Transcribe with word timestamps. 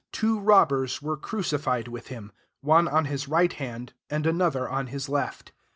n 0.07 0.09
two 0.11 0.39
robbers 0.39 0.99
were 0.99 1.15
crucified 1.15 1.87
with 1.87 2.07
him: 2.07 2.31
one 2.61 2.87
on 2.87 3.05
Aia 3.05 3.19
right 3.27 3.51
haod, 3.53 3.89
and 4.09 4.25
another 4.25 4.67
on 4.67 4.87
At* 4.87 5.07
left. 5.07 5.51